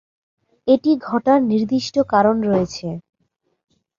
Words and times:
এটি 0.67 0.91
ঘটার 1.07 1.39
নির্দিষ্ট 1.51 1.95
কারণ 2.13 2.35
রয়েছে। 2.47 2.87